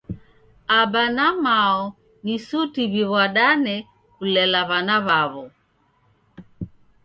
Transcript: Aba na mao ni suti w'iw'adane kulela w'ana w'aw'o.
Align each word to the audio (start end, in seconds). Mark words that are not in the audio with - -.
Aba 0.79 1.03
na 1.17 1.27
mao 1.43 1.83
ni 2.23 2.35
suti 2.47 2.83
w'iw'adane 2.91 3.75
kulela 4.15 4.59
w'ana 4.69 4.95
w'aw'o. 5.07 5.43